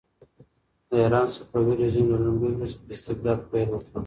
د 0.89 0.91
ایران 1.01 1.27
صفوي 1.35 1.73
رژیم 1.83 2.07
له 2.13 2.19
لومړۍ 2.25 2.53
ورځې 2.55 2.77
په 2.83 2.91
استبداد 2.95 3.39
پیل 3.51 3.69
وکړ. 3.71 3.95